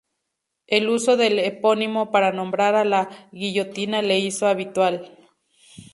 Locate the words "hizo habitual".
4.17-5.15